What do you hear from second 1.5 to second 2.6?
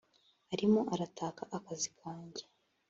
akazi kanjye